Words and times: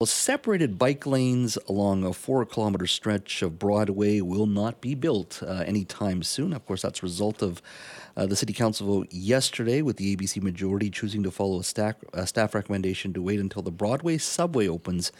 Well, 0.00 0.06
separated 0.06 0.78
bike 0.78 1.04
lanes 1.04 1.58
along 1.68 2.06
a 2.06 2.14
four 2.14 2.46
kilometer 2.46 2.86
stretch 2.86 3.42
of 3.42 3.58
Broadway 3.58 4.22
will 4.22 4.46
not 4.46 4.80
be 4.80 4.94
built 4.94 5.42
uh, 5.42 5.62
anytime 5.66 6.22
soon. 6.22 6.54
Of 6.54 6.64
course, 6.64 6.80
that's 6.80 7.00
a 7.00 7.02
result 7.02 7.42
of 7.42 7.60
uh, 8.16 8.24
the 8.24 8.34
City 8.34 8.54
Council 8.54 8.86
vote 8.86 9.08
yesterday, 9.10 9.82
with 9.82 9.98
the 9.98 10.16
ABC 10.16 10.40
majority 10.40 10.88
choosing 10.88 11.22
to 11.24 11.30
follow 11.30 11.60
a 11.60 11.64
staff, 11.64 11.96
a 12.14 12.26
staff 12.26 12.54
recommendation 12.54 13.12
to 13.12 13.20
wait 13.20 13.40
until 13.40 13.60
the 13.60 13.70
Broadway 13.70 14.16
subway 14.16 14.66
opens 14.66 15.12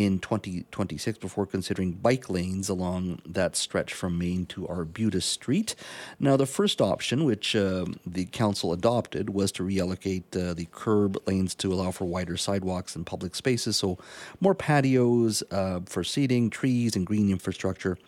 in 0.00 0.18
2026 0.18 1.18
before 1.18 1.44
considering 1.44 1.92
bike 1.92 2.30
lanes 2.30 2.70
along 2.70 3.20
that 3.26 3.54
stretch 3.54 3.92
from 3.92 4.16
Main 4.16 4.46
to 4.46 4.66
Arbutus 4.66 5.26
Street. 5.26 5.74
Now, 6.18 6.38
the 6.38 6.46
first 6.46 6.80
option, 6.80 7.24
which 7.24 7.54
uh, 7.54 7.84
the 8.06 8.24
council 8.24 8.72
adopted, 8.72 9.28
was 9.28 9.52
to 9.52 9.62
reallocate 9.62 10.24
uh, 10.34 10.54
the 10.54 10.66
curb 10.72 11.18
lanes 11.26 11.54
to 11.56 11.70
allow 11.70 11.90
for 11.90 12.06
wider 12.06 12.38
sidewalks 12.38 12.96
and 12.96 13.04
public 13.04 13.34
spaces, 13.34 13.76
so 13.76 13.98
more 14.40 14.54
patios 14.54 15.42
uh, 15.50 15.80
for 15.84 16.02
seating, 16.02 16.48
trees, 16.48 16.96
and 16.96 17.06
green 17.06 17.30
infrastructure. 17.30 17.98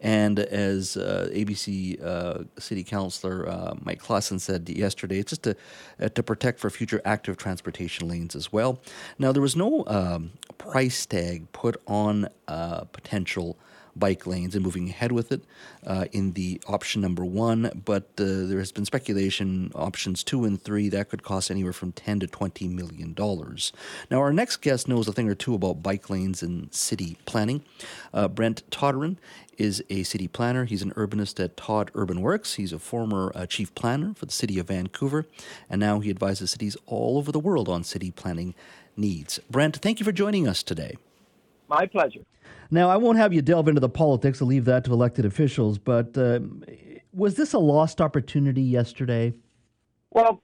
And 0.00 0.38
as 0.38 0.96
uh, 0.96 1.28
ABC 1.32 2.02
uh, 2.02 2.44
City 2.58 2.84
Councilor 2.84 3.48
uh, 3.48 3.74
Mike 3.82 4.00
Klassen 4.00 4.40
said 4.40 4.68
yesterday, 4.68 5.18
it's 5.18 5.30
just 5.30 5.42
to, 5.42 5.56
to 6.08 6.22
protect 6.22 6.58
for 6.58 6.70
future 6.70 7.02
active 7.04 7.36
transportation 7.36 8.08
lanes 8.08 8.34
as 8.34 8.50
well. 8.50 8.80
Now, 9.18 9.32
there 9.32 9.42
was 9.42 9.56
no 9.56 9.84
um, 9.86 10.30
price 10.56 11.04
tag 11.04 11.39
put 11.52 11.80
on 11.86 12.28
uh, 12.48 12.84
potential 12.84 13.56
bike 13.96 14.26
lanes 14.26 14.54
and 14.54 14.64
moving 14.64 14.88
ahead 14.88 15.12
with 15.12 15.32
it 15.32 15.42
uh, 15.86 16.06
in 16.12 16.32
the 16.32 16.60
option 16.66 17.00
number 17.00 17.24
one. 17.24 17.70
But 17.84 18.04
uh, 18.18 18.46
there 18.46 18.58
has 18.58 18.72
been 18.72 18.84
speculation 18.84 19.70
options 19.74 20.22
two 20.22 20.44
and 20.44 20.60
three 20.60 20.88
that 20.90 21.08
could 21.08 21.22
cost 21.22 21.50
anywhere 21.50 21.72
from 21.72 21.92
10 21.92 22.20
to 22.20 22.26
20 22.26 22.68
million 22.68 23.12
dollars. 23.14 23.72
Now, 24.10 24.20
our 24.20 24.32
next 24.32 24.58
guest 24.58 24.88
knows 24.88 25.08
a 25.08 25.12
thing 25.12 25.28
or 25.28 25.34
two 25.34 25.54
about 25.54 25.82
bike 25.82 26.08
lanes 26.10 26.42
and 26.42 26.72
city 26.72 27.16
planning. 27.26 27.62
Uh, 28.12 28.28
Brent 28.28 28.68
Toderian 28.70 29.16
is 29.58 29.84
a 29.90 30.02
city 30.04 30.26
planner. 30.26 30.64
He's 30.64 30.82
an 30.82 30.92
urbanist 30.92 31.42
at 31.42 31.56
TODUrbanWORKS. 31.56 32.54
He's 32.54 32.72
a 32.72 32.78
former 32.78 33.30
uh, 33.34 33.46
chief 33.46 33.74
planner 33.74 34.14
for 34.14 34.24
the 34.24 34.32
city 34.32 34.58
of 34.58 34.68
Vancouver, 34.68 35.26
and 35.68 35.80
now 35.80 36.00
he 36.00 36.08
advises 36.08 36.52
cities 36.52 36.76
all 36.86 37.18
over 37.18 37.30
the 37.30 37.38
world 37.38 37.68
on 37.68 37.84
city 37.84 38.10
planning 38.10 38.54
needs. 38.96 39.38
Brent, 39.50 39.76
thank 39.76 40.00
you 40.00 40.04
for 40.04 40.12
joining 40.12 40.48
us 40.48 40.62
today. 40.62 40.96
My 41.70 41.86
pleasure. 41.86 42.20
Now, 42.72 42.90
I 42.90 42.96
won't 42.96 43.16
have 43.16 43.32
you 43.32 43.42
delve 43.42 43.68
into 43.68 43.80
the 43.80 43.88
politics. 43.88 44.42
I'll 44.42 44.48
leave 44.48 44.64
that 44.64 44.84
to 44.84 44.92
elected 44.92 45.24
officials. 45.24 45.78
But 45.78 46.18
uh, 46.18 46.40
was 47.12 47.36
this 47.36 47.52
a 47.52 47.58
lost 47.58 48.00
opportunity 48.00 48.62
yesterday? 48.62 49.34
Well, 50.10 50.42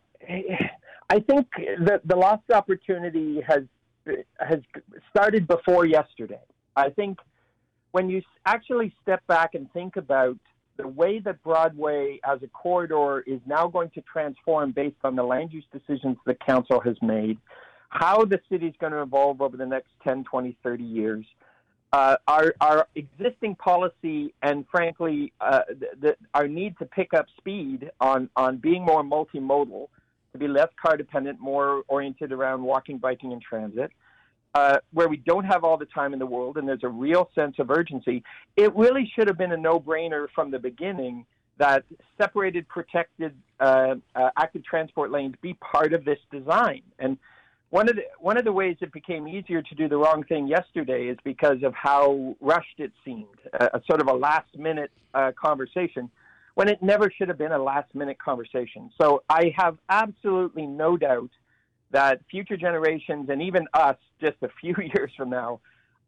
I 1.10 1.20
think 1.20 1.48
the 1.56 2.00
the 2.04 2.16
lost 2.16 2.50
opportunity 2.52 3.40
has 3.40 3.62
has 4.38 4.60
started 5.10 5.48
before 5.48 5.84
yesterday. 5.84 6.40
I 6.76 6.90
think 6.90 7.18
when 7.90 8.08
you 8.08 8.22
actually 8.44 8.94
step 9.02 9.26
back 9.26 9.54
and 9.54 9.72
think 9.72 9.96
about 9.96 10.38
the 10.76 10.86
way 10.86 11.18
that 11.20 11.42
Broadway 11.42 12.20
as 12.24 12.40
a 12.42 12.48
corridor 12.48 13.24
is 13.26 13.40
now 13.46 13.66
going 13.66 13.90
to 13.90 14.02
transform 14.02 14.70
based 14.70 14.96
on 15.02 15.16
the 15.16 15.22
land 15.22 15.52
use 15.52 15.64
decisions 15.72 16.18
the 16.24 16.34
council 16.34 16.80
has 16.80 16.96
made, 17.02 17.38
how 17.88 18.24
the 18.24 18.40
city 18.50 18.66
is 18.66 18.74
going 18.80 18.92
to 18.92 19.02
evolve 19.02 19.40
over 19.40 19.56
the 19.56 19.66
next 19.66 19.90
10, 20.04 20.24
20, 20.24 20.56
30 20.62 20.84
years. 20.84 21.24
Uh, 21.92 22.16
our, 22.26 22.54
our 22.60 22.88
existing 22.94 23.54
policy 23.54 24.34
and 24.42 24.66
frankly 24.70 25.32
uh, 25.40 25.60
the, 25.68 25.86
the, 26.00 26.16
our 26.34 26.48
need 26.48 26.76
to 26.78 26.84
pick 26.84 27.14
up 27.14 27.26
speed 27.38 27.90
on, 28.00 28.28
on 28.36 28.56
being 28.58 28.84
more 28.84 29.02
multimodal, 29.02 29.88
to 30.32 30.38
be 30.38 30.48
less 30.48 30.68
car 30.80 30.96
dependent, 30.96 31.40
more 31.40 31.82
oriented 31.88 32.32
around 32.32 32.62
walking, 32.62 32.98
biking, 32.98 33.32
and 33.32 33.40
transit, 33.40 33.90
uh, 34.54 34.78
where 34.92 35.08
we 35.08 35.16
don't 35.18 35.44
have 35.44 35.64
all 35.64 35.76
the 35.76 35.86
time 35.86 36.12
in 36.12 36.18
the 36.18 36.26
world 36.26 36.56
and 36.56 36.68
there's 36.68 36.82
a 36.82 36.88
real 36.88 37.30
sense 37.34 37.56
of 37.58 37.70
urgency, 37.70 38.22
it 38.56 38.74
really 38.74 39.10
should 39.14 39.28
have 39.28 39.38
been 39.38 39.52
a 39.52 39.56
no 39.56 39.78
brainer 39.78 40.26
from 40.34 40.50
the 40.50 40.58
beginning 40.58 41.24
that 41.58 41.84
separated, 42.18 42.68
protected, 42.68 43.34
uh, 43.60 43.94
uh, 44.14 44.30
active 44.36 44.64
transport 44.64 45.10
lanes 45.10 45.34
be 45.40 45.54
part 45.54 45.94
of 45.94 46.04
this 46.04 46.18
design. 46.30 46.82
And 46.98 47.16
one 47.70 47.88
of 47.88 47.96
the 47.96 48.02
one 48.20 48.36
of 48.36 48.44
the 48.44 48.52
ways 48.52 48.76
it 48.80 48.92
became 48.92 49.26
easier 49.26 49.60
to 49.60 49.74
do 49.74 49.88
the 49.88 49.96
wrong 49.96 50.24
thing 50.24 50.46
yesterday 50.46 51.06
is 51.08 51.18
because 51.24 51.62
of 51.62 51.74
how 51.74 52.36
rushed 52.40 52.78
it 52.78 52.92
seemed, 53.04 53.38
a, 53.54 53.76
a 53.76 53.82
sort 53.88 54.00
of 54.00 54.08
a 54.08 54.12
last 54.14 54.56
minute 54.56 54.90
uh, 55.14 55.32
conversation, 55.40 56.10
when 56.54 56.68
it 56.68 56.82
never 56.82 57.10
should 57.10 57.28
have 57.28 57.38
been 57.38 57.52
a 57.52 57.62
last 57.62 57.92
minute 57.94 58.18
conversation. 58.18 58.90
So 59.00 59.22
I 59.28 59.52
have 59.56 59.78
absolutely 59.88 60.66
no 60.66 60.96
doubt 60.96 61.30
that 61.90 62.20
future 62.30 62.56
generations 62.56 63.28
and 63.28 63.42
even 63.42 63.66
us, 63.74 63.96
just 64.20 64.36
a 64.42 64.48
few 64.60 64.74
years 64.94 65.10
from 65.16 65.30
now, 65.30 65.60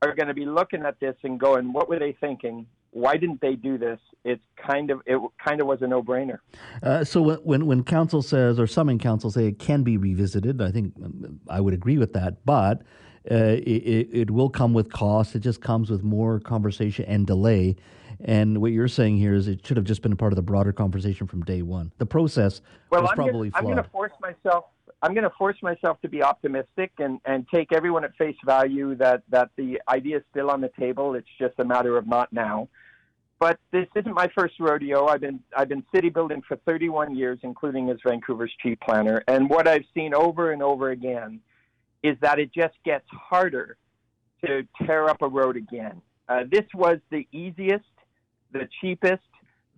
are 0.03 0.15
going 0.15 0.29
to 0.29 0.35
be 0.35 0.47
looking 0.47 0.85
at 0.85 1.01
this 1.01 1.17
and 1.25 1.41
going, 1.41 1.73
"What 1.73 1.89
were 1.89 1.99
they 1.99 2.13
thinking? 2.13 2.67
Why 2.91 3.17
didn't 3.17 3.41
they 3.41 3.55
do 3.55 3.79
this? 3.79 4.01
It's 4.25 4.43
kind 4.57 4.91
of 4.91 5.01
it 5.07 5.21
kind 5.43 5.61
of 5.61 5.67
was 5.67 5.83
a 5.83 5.87
no 5.87 6.03
brainer. 6.03 6.39
Uh, 6.83 7.05
so 7.05 7.39
when 7.39 7.67
when 7.67 7.85
council 7.85 8.23
says 8.23 8.59
or 8.59 8.67
some 8.67 8.89
in 8.89 8.99
council 8.99 9.31
say 9.31 9.47
it 9.47 9.59
can 9.59 9.83
be 9.83 9.97
revisited, 9.97 10.61
I 10.61 10.71
think 10.71 10.95
um, 11.05 11.41
I 11.49 11.61
would 11.61 11.75
agree 11.75 11.99
with 11.99 12.13
that, 12.15 12.45
but. 12.45 12.83
Uh, 13.31 13.61
it, 13.67 14.09
it 14.11 14.31
will 14.31 14.49
come 14.49 14.73
with 14.73 14.91
cost. 14.91 15.37
It 15.37 15.41
just 15.41 15.61
comes 15.61 15.91
with 15.91 16.03
more 16.03 16.41
conversation 16.41 17.05
and 17.05 17.27
delay. 17.27 17.77
And 18.25 18.63
what 18.63 18.73
you're 18.73 18.89
saying 18.89 19.19
here 19.19 19.35
is 19.35 19.49
it 19.49 19.67
should 19.67 19.77
have 19.77 19.85
just 19.85 20.01
been 20.01 20.13
a 20.13 20.17
part 20.17 20.33
of 20.33 20.37
the 20.37 20.43
broader 20.43 20.73
conversation 20.73 21.27
from 21.27 21.43
day 21.43 21.61
one. 21.61 21.93
The 21.99 22.07
process 22.07 22.63
well, 22.91 23.03
was 23.03 23.11
I'm 23.11 23.17
probably 23.17 23.51
gonna, 23.51 23.51
flawed. 23.51 23.65
I'm 23.65 23.65
going 23.65 23.85
to 23.85 23.91
force 23.91 24.13
myself. 24.23 24.65
I'm 25.01 25.15
going 25.15 25.25
to 25.25 25.33
force 25.39 25.57
myself 25.63 26.01
to 26.03 26.09
be 26.09 26.23
optimistic 26.23 26.93
and, 26.99 27.21
and 27.25 27.47
take 27.55 27.73
everyone 27.73 28.05
at 28.05 28.17
face 28.17 28.37
value 28.45 28.97
that, 28.97 29.23
that 29.29 29.51
the 29.57 29.81
idea 29.89 30.17
is 30.19 30.23
still 30.31 30.51
on 30.51 30.61
the 30.61 30.71
table. 30.79 31.15
It's 31.15 31.29
just 31.39 31.55
a 31.59 31.65
matter 31.65 31.97
of 31.97 32.07
not 32.07 32.33
now. 32.33 32.69
But 33.39 33.61
this 33.71 33.87
isn't 33.95 34.13
my 34.13 34.29
first 34.37 34.55
rodeo. 34.59 35.07
I've 35.07 35.21
been 35.21 35.39
I've 35.57 35.69
been 35.69 35.85
city 35.95 36.09
building 36.09 36.43
for 36.47 36.57
31 36.67 37.15
years, 37.15 37.39
including 37.45 37.89
as 37.89 37.99
Vancouver's 38.05 38.53
chief 38.61 38.79
planner. 38.81 39.23
And 39.29 39.49
what 39.49 39.69
I've 39.69 39.85
seen 39.95 40.13
over 40.13 40.51
and 40.51 40.61
over 40.61 40.91
again 40.91 41.39
is 42.03 42.17
that 42.21 42.41
it 42.41 42.53
just 42.53 42.75
gets 42.85 43.07
harder 43.11 43.77
to 44.45 44.67
tear 44.85 45.09
up 45.09 45.23
a 45.23 45.29
road 45.29 45.57
again. 45.57 46.03
Uh, 46.29 46.45
this 46.51 46.65
was 46.75 46.99
the 47.11 47.29
easiest, 47.31 47.85
the 48.53 48.69
cheapest, 48.81 49.23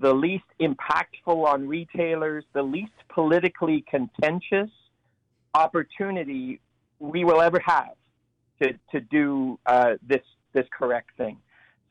the 0.01 0.13
least 0.13 0.45
impactful 0.61 1.47
on 1.47 1.69
retailers, 1.69 2.45
the 2.55 2.63
least 2.63 2.93
politically 3.11 3.85
contentious 3.91 4.71
opportunity 5.55 6.61
we 6.99 7.25
will 7.25 7.41
ever 7.41 7.61
have 7.65 7.95
to 8.63 8.73
to 8.93 9.01
do 9.01 9.59
uh, 9.67 9.95
this 10.07 10.23
this 10.53 10.67
correct 10.77 11.11
thing. 11.17 11.39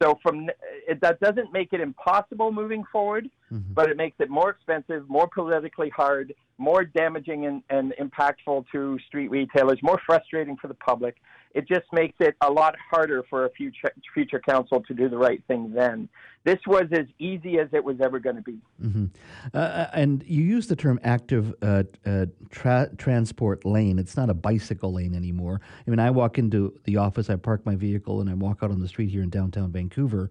So 0.02 0.18
from 0.24 0.50
it, 0.88 1.02
that 1.02 1.20
doesn't 1.20 1.52
make 1.52 1.74
it 1.74 1.82
impossible 1.82 2.52
moving 2.52 2.86
forward, 2.92 3.30
mm-hmm. 3.52 3.74
but 3.74 3.90
it 3.90 3.98
makes 3.98 4.16
it 4.20 4.30
more 4.30 4.50
expensive, 4.50 5.10
more 5.10 5.28
politically 5.28 5.90
hard, 5.90 6.34
more 6.58 6.86
damaging 6.86 7.46
and, 7.48 7.64
and 7.70 7.94
impactful 8.00 8.66
to 8.72 8.98
street 9.08 9.30
retailers, 9.30 9.78
more 9.84 10.00
frustrating 10.06 10.56
for 10.56 10.68
the 10.68 10.74
public. 10.76 11.18
It 11.56 11.68
just 11.68 11.86
makes 11.92 12.16
it 12.20 12.36
a 12.42 12.52
lot 12.52 12.76
harder 12.92 13.24
for 13.30 13.46
a 13.46 13.50
future 13.52 13.92
future 14.14 14.40
council 14.40 14.84
to 14.88 14.94
do 14.94 15.10
the 15.10 15.18
right 15.18 15.44
thing. 15.48 15.72
Then 15.74 16.08
this 16.44 16.60
was 16.68 16.86
as 16.92 17.06
easy 17.18 17.60
as 17.60 17.68
it 17.74 17.84
was 17.84 17.98
ever 18.02 18.20
going 18.20 18.36
to 18.36 18.42
be. 18.42 18.60
Mm-hmm. 18.82 19.06
Uh, 19.54 19.58
uh, 19.58 19.90
and 19.94 20.24
you 20.28 20.44
use 20.44 20.68
the 20.68 20.76
term 20.76 21.00
active 21.04 21.54
uh, 21.62 21.84
uh, 22.06 22.28
tra- 22.50 22.90
transport 22.98 23.66
lane. 23.66 24.00
It's 24.00 24.16
not 24.16 24.30
a 24.30 24.34
bicycle 24.34 24.94
lane 24.94 25.16
anymore. 25.16 25.60
I 25.86 25.90
mean, 25.90 26.00
I 26.00 26.12
walk 26.12 26.38
into 26.38 26.80
the 26.86 26.98
office, 26.98 27.30
I 27.30 27.36
park 27.36 27.66
my 27.66 27.76
vehicle, 27.76 28.22
and 28.22 28.30
I 28.30 28.36
walk 28.36 28.60
out 28.62 28.72
on 28.72 28.80
the 28.80 28.88
street 28.88 29.10
here 29.10 29.24
in 29.24 29.30
downtown 29.30 29.72
Vancouver 29.72 30.30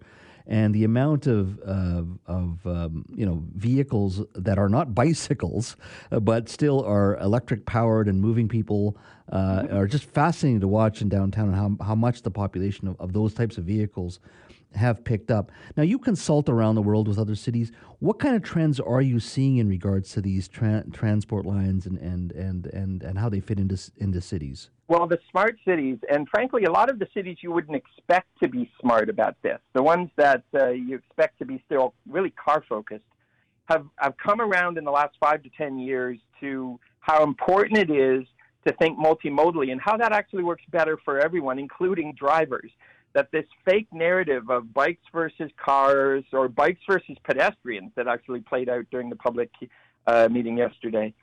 and 0.49 0.73
the 0.73 0.83
amount 0.83 1.27
of 1.27 1.59
uh, 1.59 2.03
of 2.25 2.65
um, 2.65 3.05
you 3.15 3.25
know 3.25 3.41
vehicles 3.55 4.25
that 4.33 4.57
are 4.57 4.67
not 4.67 4.93
bicycles 4.93 5.77
uh, 6.11 6.19
but 6.19 6.49
still 6.49 6.83
are 6.83 7.17
electric 7.19 7.65
powered 7.65 8.09
and 8.09 8.19
moving 8.19 8.49
people 8.49 8.97
uh, 9.31 9.61
mm-hmm. 9.61 9.77
are 9.77 9.87
just 9.87 10.03
fascinating 10.05 10.59
to 10.59 10.67
watch 10.67 11.01
in 11.01 11.07
downtown 11.07 11.53
and 11.53 11.55
how, 11.55 11.85
how 11.85 11.95
much 11.95 12.23
the 12.23 12.31
population 12.31 12.87
of, 12.87 12.99
of 12.99 13.13
those 13.13 13.33
types 13.33 13.57
of 13.57 13.63
vehicles 13.63 14.19
have 14.75 15.03
picked 15.03 15.31
up. 15.31 15.51
Now, 15.75 15.83
you 15.83 15.97
consult 15.97 16.47
around 16.47 16.75
the 16.75 16.81
world 16.81 17.07
with 17.07 17.17
other 17.17 17.35
cities. 17.35 17.71
What 17.99 18.19
kind 18.19 18.35
of 18.35 18.43
trends 18.43 18.79
are 18.79 19.01
you 19.01 19.19
seeing 19.19 19.57
in 19.57 19.67
regards 19.67 20.11
to 20.13 20.21
these 20.21 20.47
tra- 20.47 20.83
transport 20.91 21.45
lines 21.45 21.85
and, 21.85 21.97
and, 21.97 22.31
and, 22.33 22.67
and, 22.67 23.03
and 23.03 23.17
how 23.17 23.29
they 23.29 23.39
fit 23.39 23.59
into, 23.59 23.79
into 23.97 24.21
cities? 24.21 24.69
Well, 24.89 25.05
the 25.05 25.19
smart 25.29 25.55
cities, 25.65 25.99
and 26.11 26.27
frankly, 26.27 26.63
a 26.63 26.71
lot 26.71 26.89
of 26.89 26.97
the 26.97 27.07
cities 27.13 27.37
you 27.41 27.51
wouldn't 27.51 27.77
expect 27.77 28.27
to 28.41 28.49
be 28.49 28.71
smart 28.81 29.07
about 29.07 29.35
this, 29.43 29.59
the 29.73 29.83
ones 29.83 30.09
that 30.17 30.43
uh, 30.55 30.69
you 30.69 30.95
expect 30.95 31.37
to 31.37 31.45
be 31.45 31.61
still 31.67 31.93
really 32.07 32.31
car 32.31 32.63
focused, 32.67 33.03
have, 33.65 33.85
have 33.97 34.15
come 34.17 34.41
around 34.41 34.79
in 34.79 34.83
the 34.83 34.89
last 34.89 35.15
five 35.19 35.43
to 35.43 35.49
10 35.55 35.77
years 35.77 36.17
to 36.39 36.79
how 37.01 37.23
important 37.23 37.77
it 37.77 37.91
is 37.91 38.25
to 38.65 38.73
think 38.77 38.97
multimodally 38.97 39.71
and 39.71 39.79
how 39.79 39.95
that 39.95 40.11
actually 40.11 40.43
works 40.43 40.63
better 40.71 40.97
for 41.05 41.19
everyone, 41.19 41.59
including 41.59 42.15
drivers. 42.15 42.71
That 43.13 43.31
this 43.31 43.45
fake 43.65 43.87
narrative 43.91 44.49
of 44.49 44.73
bikes 44.73 45.05
versus 45.13 45.51
cars 45.63 46.23
or 46.33 46.47
bikes 46.47 46.81
versus 46.89 47.17
pedestrians 47.23 47.91
that 47.95 48.07
actually 48.07 48.41
played 48.41 48.69
out 48.69 48.85
during 48.89 49.11
the 49.11 49.15
public 49.15 49.51
uh, 50.07 50.29
meeting 50.31 50.57
yesterday 50.57 51.13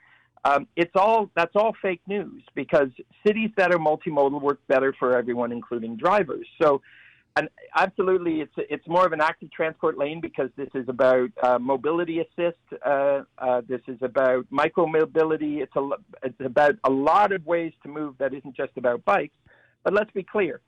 um, 0.43 0.67
it's 0.75 0.91
all 0.95 1.29
that's 1.35 1.55
all 1.55 1.75
fake 1.81 2.01
news 2.07 2.43
because 2.55 2.89
cities 3.25 3.49
that 3.57 3.73
are 3.73 3.79
multimodal 3.79 4.41
work 4.41 4.59
better 4.67 4.93
for 4.97 5.17
everyone, 5.17 5.51
including 5.51 5.97
drivers. 5.97 6.47
So, 6.61 6.81
and 7.35 7.49
absolutely, 7.75 8.41
it's 8.41 8.53
it's 8.57 8.87
more 8.87 9.05
of 9.05 9.13
an 9.13 9.21
active 9.21 9.51
transport 9.51 9.97
lane 9.97 10.21
because 10.21 10.49
this 10.55 10.69
is 10.73 10.87
about 10.87 11.29
uh, 11.41 11.59
mobility 11.59 12.19
assist. 12.19 12.57
Uh, 12.85 13.23
uh, 13.37 13.61
this 13.67 13.81
is 13.87 13.97
about 14.01 14.45
micro 14.49 14.87
mobility. 14.87 15.61
It's 15.61 15.75
a 15.75 15.89
it's 16.23 16.39
about 16.39 16.75
a 16.83 16.89
lot 16.89 17.31
of 17.31 17.45
ways 17.45 17.73
to 17.83 17.89
move 17.89 18.15
that 18.19 18.33
isn't 18.33 18.55
just 18.55 18.71
about 18.77 19.03
bikes. 19.05 19.35
But 19.83 19.93
let's 19.93 20.11
be 20.11 20.23
clear. 20.23 20.61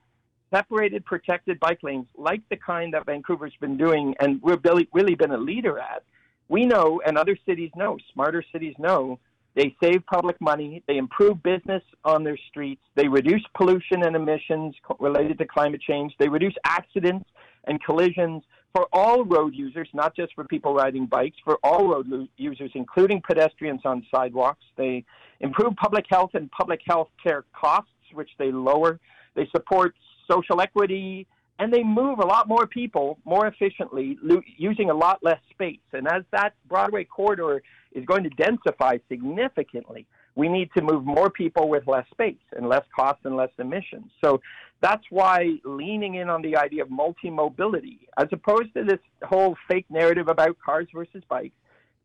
Separated, 0.52 1.06
protected 1.06 1.60
bike 1.60 1.80
lanes, 1.84 2.08
like 2.18 2.42
the 2.50 2.58
kind 2.58 2.94
that 2.96 3.06
Vancouver's 3.06 3.54
been 3.60 3.78
doing, 3.78 4.16
and 4.20 4.42
we've 4.42 4.58
really, 4.64 4.90
really 4.94 5.14
been 5.14 5.32
a 5.32 5.38
leader 5.38 5.78
at, 5.78 6.02
we 6.48 6.66
know, 6.66 7.02
and 7.06 7.18
other 7.18 7.38
cities 7.46 7.70
know, 7.76 8.00
smarter 8.14 8.44
cities 8.52 8.74
know, 8.80 9.20
they 9.56 9.76
save 9.82 10.06
public 10.06 10.40
money. 10.40 10.84
They 10.88 10.98
improve 10.98 11.42
business 11.44 11.84
on 12.06 12.24
their 12.24 12.38
streets. 12.50 12.82
They 12.96 13.08
reduce 13.08 13.44
pollution 13.56 14.04
and 14.06 14.16
emissions 14.16 14.76
related 15.00 15.38
to 15.40 15.46
climate 15.46 15.82
change. 15.82 16.14
They 16.20 16.30
reduce 16.30 16.54
accidents 16.66 17.30
and 17.66 17.84
collisions 17.84 18.44
for 18.74 18.88
all 18.94 19.26
road 19.26 19.56
users, 19.56 19.90
not 19.94 20.16
just 20.16 20.34
for 20.36 20.44
people 20.44 20.74
riding 20.74 21.08
bikes, 21.08 21.38
for 21.44 21.58
all 21.64 21.88
road 21.88 22.30
users, 22.38 22.72
including 22.76 23.22
pedestrians 23.28 23.82
on 23.84 24.06
sidewalks. 24.14 24.64
They 24.78 25.04
improve 25.40 25.76
public 25.76 26.06
health 26.10 26.32
and 26.36 26.52
public 26.52 26.82
health 26.88 27.10
care 27.22 27.46
costs, 27.60 27.90
which 28.14 28.30
they 28.38 28.52
lower. 28.52 29.00
They 29.36 29.48
support 29.56 29.96
social 30.30 30.62
equity, 30.62 31.28
and 31.60 31.74
they 31.74 31.84
move 31.84 32.20
a 32.20 32.26
lot 32.26 32.48
more 32.48 32.66
people 32.66 33.20
more 33.26 33.46
efficiently 33.46 34.18
using 34.58 34.90
a 34.90 34.94
lot 34.94 35.20
less 35.22 35.42
space. 35.52 35.80
And 35.94 36.08
as 36.08 36.24
that 36.32 36.54
Broadway 36.68 37.04
corridor 37.04 37.62
is 37.92 38.06
going 38.06 38.24
to 38.24 38.30
densify 38.32 39.00
significantly, 39.10 40.08
we 40.36 40.48
need 40.48 40.70
to 40.78 40.82
move 40.82 41.06
more 41.06 41.30
people 41.30 41.68
with 41.68 41.86
less 41.86 42.06
space 42.12 42.38
and 42.56 42.70
less 42.70 42.86
cost 42.96 43.20
and 43.26 43.36
less 43.36 43.50
emissions. 43.60 44.10
So 44.24 44.40
that's 44.82 45.04
why 45.10 45.56
leaning 45.66 46.16
in 46.16 46.30
on 46.30 46.42
the 46.42 46.56
idea 46.56 46.84
of 46.84 46.90
multi-mobility, 46.90 48.08
as 48.18 48.28
opposed 48.32 48.74
to 48.76 48.86
this 48.86 49.00
whole 49.24 49.58
fake 49.68 49.86
narrative 49.90 50.30
about 50.30 50.58
cars 50.64 50.88
versus 50.94 51.24
bikes, 51.28 51.56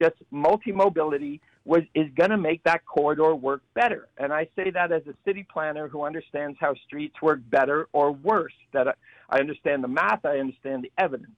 just 0.02 0.16
multi-mobility 0.32 1.40
was 1.64 1.82
is 1.94 2.10
going 2.14 2.30
to 2.30 2.36
make 2.36 2.62
that 2.64 2.84
corridor 2.84 3.34
work 3.34 3.62
better. 3.74 4.08
And 4.18 4.32
I 4.32 4.48
say 4.54 4.70
that 4.70 4.92
as 4.92 5.02
a 5.06 5.14
city 5.24 5.46
planner 5.50 5.88
who 5.88 6.04
understands 6.04 6.58
how 6.60 6.74
streets 6.86 7.20
work 7.22 7.40
better 7.48 7.88
or 7.92 8.12
worse. 8.12 8.52
That 8.72 8.96
I 9.30 9.38
understand 9.38 9.82
the 9.82 9.88
math, 9.88 10.24
I 10.24 10.38
understand 10.38 10.84
the 10.84 10.92
evidence 10.98 11.32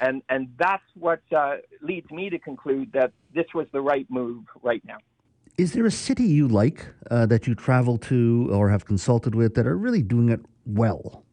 and 0.00 0.22
and 0.28 0.48
that's 0.58 0.82
what 0.98 1.20
uh, 1.36 1.56
leads 1.82 2.10
me 2.10 2.30
to 2.30 2.38
conclude 2.38 2.92
that 2.92 3.12
this 3.34 3.46
was 3.54 3.66
the 3.72 3.80
right 3.80 4.06
move 4.10 4.44
right 4.62 4.82
now. 4.84 4.98
Is 5.58 5.72
there 5.72 5.84
a 5.84 5.90
city 5.90 6.24
you 6.24 6.48
like 6.48 6.86
uh, 7.10 7.26
that 7.26 7.46
you 7.46 7.54
travel 7.54 7.98
to 7.98 8.48
or 8.52 8.70
have 8.70 8.86
consulted 8.86 9.34
with 9.34 9.54
that 9.54 9.66
are 9.66 9.76
really 9.76 10.02
doing 10.02 10.30
it 10.30 10.40
well? 10.64 11.24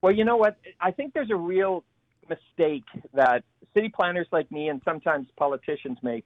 Well, 0.00 0.12
you 0.12 0.24
know 0.24 0.36
what? 0.36 0.56
I 0.80 0.90
think 0.90 1.14
there's 1.14 1.30
a 1.30 1.36
real 1.36 1.82
mistake 2.28 2.84
that 3.14 3.42
city 3.74 3.88
planners 3.88 4.28
like 4.30 4.50
me 4.52 4.68
and 4.68 4.80
sometimes 4.84 5.26
politicians 5.36 5.98
make 6.02 6.24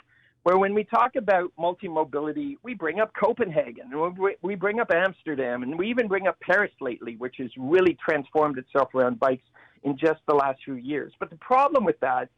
where 0.48 0.56
when 0.56 0.72
we 0.72 0.82
talk 0.82 1.14
about 1.14 1.52
multi-mobility, 1.58 2.56
we 2.62 2.72
bring 2.72 3.00
up 3.00 3.12
Copenhagen, 3.12 3.92
we 4.40 4.54
bring 4.54 4.80
up 4.80 4.90
Amsterdam, 4.90 5.62
and 5.62 5.78
we 5.78 5.90
even 5.90 6.08
bring 6.08 6.26
up 6.26 6.40
Paris 6.40 6.72
lately, 6.80 7.16
which 7.16 7.34
has 7.36 7.50
really 7.58 7.98
transformed 8.02 8.56
itself 8.56 8.94
around 8.94 9.20
bikes 9.20 9.44
in 9.82 9.98
just 9.98 10.20
the 10.26 10.34
last 10.34 10.58
few 10.64 10.76
years. 10.76 11.12
But 11.20 11.28
the 11.28 11.36
problem 11.36 11.84
with 11.84 12.00
that 12.00 12.30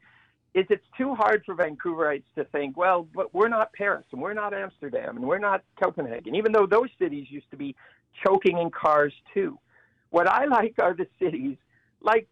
is 0.54 0.66
it's 0.70 0.82
too 0.98 1.14
hard 1.14 1.44
for 1.46 1.54
Vancouverites 1.54 2.24
to 2.34 2.42
think, 2.46 2.76
well, 2.76 3.06
but 3.14 3.32
we're 3.32 3.46
not 3.46 3.72
Paris 3.74 4.02
and 4.10 4.20
we're 4.20 4.34
not 4.34 4.52
Amsterdam 4.52 5.16
and 5.16 5.24
we're 5.24 5.38
not 5.38 5.62
Copenhagen, 5.80 6.34
even 6.34 6.50
though 6.50 6.66
those 6.66 6.88
cities 6.98 7.28
used 7.30 7.48
to 7.52 7.56
be 7.56 7.76
choking 8.26 8.58
in 8.58 8.72
cars 8.72 9.12
too. 9.32 9.56
What 10.08 10.26
I 10.26 10.46
like 10.46 10.74
are 10.82 10.94
the 10.94 11.06
cities 11.22 11.58
like 12.02 12.26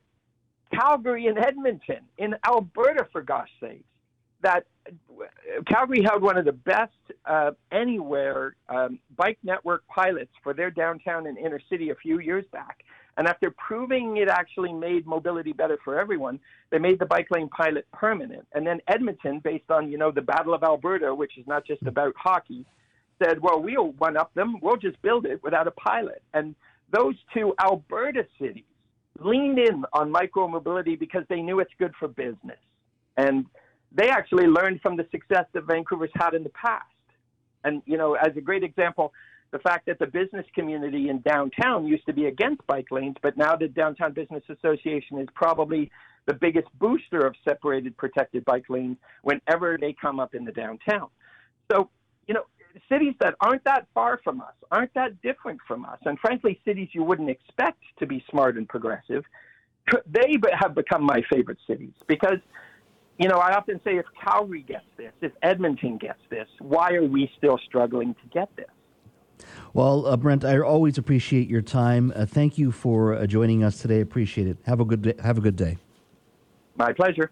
Calgary 0.74 1.28
and 1.28 1.38
Edmonton 1.38 2.00
in 2.16 2.34
Alberta, 2.44 3.06
for 3.12 3.22
gosh 3.22 3.50
sakes, 3.60 3.84
that 4.42 4.66
Calgary 5.66 6.02
held 6.02 6.22
one 6.22 6.36
of 6.36 6.44
the 6.44 6.52
best 6.52 6.92
uh, 7.26 7.50
anywhere 7.72 8.56
um, 8.68 8.98
bike 9.16 9.38
network 9.42 9.86
pilots 9.88 10.30
for 10.42 10.54
their 10.54 10.70
downtown 10.70 11.26
and 11.26 11.38
inner 11.38 11.60
city 11.68 11.90
a 11.90 11.94
few 11.94 12.20
years 12.20 12.44
back. 12.52 12.84
And 13.16 13.26
after 13.26 13.50
proving 13.50 14.18
it 14.18 14.28
actually 14.28 14.72
made 14.72 15.04
mobility 15.04 15.52
better 15.52 15.76
for 15.84 15.98
everyone, 15.98 16.38
they 16.70 16.78
made 16.78 17.00
the 17.00 17.06
bike 17.06 17.26
lane 17.32 17.48
pilot 17.48 17.84
permanent. 17.92 18.46
And 18.54 18.64
then 18.64 18.80
Edmonton, 18.86 19.40
based 19.40 19.70
on, 19.70 19.90
you 19.90 19.98
know, 19.98 20.12
the 20.12 20.22
Battle 20.22 20.54
of 20.54 20.62
Alberta, 20.62 21.12
which 21.12 21.36
is 21.36 21.46
not 21.48 21.66
just 21.66 21.82
about 21.82 22.14
hockey, 22.16 22.64
said, 23.20 23.40
well, 23.40 23.60
we'll 23.60 23.92
one 23.92 24.16
up 24.16 24.32
them. 24.34 24.60
We'll 24.62 24.76
just 24.76 25.02
build 25.02 25.26
it 25.26 25.42
without 25.42 25.66
a 25.66 25.72
pilot. 25.72 26.22
And 26.32 26.54
those 26.92 27.16
two 27.34 27.54
Alberta 27.60 28.24
cities 28.40 28.62
leaned 29.18 29.58
in 29.58 29.84
on 29.92 30.12
micromobility 30.12 30.96
because 30.96 31.24
they 31.28 31.42
knew 31.42 31.58
it's 31.58 31.72
good 31.76 31.94
for 31.98 32.06
business. 32.06 32.58
And 33.16 33.46
they 33.92 34.08
actually 34.08 34.46
learned 34.46 34.80
from 34.80 34.96
the 34.96 35.06
success 35.10 35.46
that 35.52 35.64
Vancouver's 35.64 36.10
had 36.14 36.34
in 36.34 36.42
the 36.42 36.50
past. 36.50 36.84
And, 37.64 37.82
you 37.86 37.96
know, 37.96 38.14
as 38.14 38.36
a 38.36 38.40
great 38.40 38.62
example, 38.62 39.12
the 39.50 39.58
fact 39.58 39.86
that 39.86 39.98
the 39.98 40.06
business 40.06 40.44
community 40.54 41.08
in 41.08 41.20
downtown 41.22 41.86
used 41.86 42.06
to 42.06 42.12
be 42.12 42.26
against 42.26 42.66
bike 42.66 42.90
lanes, 42.90 43.16
but 43.22 43.36
now 43.36 43.56
the 43.56 43.68
Downtown 43.68 44.12
Business 44.12 44.42
Association 44.48 45.18
is 45.18 45.28
probably 45.34 45.90
the 46.26 46.34
biggest 46.34 46.68
booster 46.78 47.26
of 47.26 47.34
separated 47.46 47.96
protected 47.96 48.44
bike 48.44 48.66
lanes 48.68 48.98
whenever 49.22 49.78
they 49.80 49.94
come 49.94 50.20
up 50.20 50.34
in 50.34 50.44
the 50.44 50.52
downtown. 50.52 51.08
So, 51.72 51.88
you 52.26 52.34
know, 52.34 52.44
cities 52.90 53.14
that 53.20 53.34
aren't 53.40 53.64
that 53.64 53.86
far 53.94 54.20
from 54.22 54.42
us, 54.42 54.52
aren't 54.70 54.92
that 54.94 55.20
different 55.22 55.60
from 55.66 55.86
us, 55.86 55.98
and 56.04 56.18
frankly, 56.18 56.60
cities 56.66 56.88
you 56.92 57.02
wouldn't 57.02 57.30
expect 57.30 57.82
to 57.98 58.06
be 58.06 58.22
smart 58.30 58.58
and 58.58 58.68
progressive, 58.68 59.24
they 60.06 60.36
have 60.52 60.74
become 60.74 61.02
my 61.02 61.22
favorite 61.32 61.58
cities 61.66 61.94
because 62.06 62.38
you 63.18 63.28
know, 63.28 63.38
I 63.38 63.54
often 63.54 63.80
say 63.84 63.96
if 63.96 64.06
Calgary 64.22 64.62
gets 64.62 64.84
this, 64.96 65.12
if 65.20 65.32
Edmonton 65.42 65.98
gets 65.98 66.20
this, 66.30 66.46
why 66.60 66.92
are 66.92 67.04
we 67.04 67.30
still 67.36 67.58
struggling 67.66 68.14
to 68.14 68.28
get 68.32 68.48
this? 68.56 68.66
Well, 69.74 70.06
uh, 70.06 70.16
Brent, 70.16 70.44
I 70.44 70.58
always 70.60 70.98
appreciate 70.98 71.48
your 71.48 71.62
time. 71.62 72.12
Uh, 72.14 72.26
thank 72.26 72.58
you 72.58 72.72
for 72.72 73.14
uh, 73.14 73.26
joining 73.26 73.62
us 73.62 73.80
today. 73.80 74.00
Appreciate 74.00 74.46
it. 74.46 74.56
Have 74.66 74.80
a 74.80 74.84
good 74.84 75.02
day. 75.02 75.14
Have 75.22 75.38
a 75.38 75.40
good 75.40 75.56
day. 75.56 75.78
My 76.76 76.92
pleasure. 76.92 77.30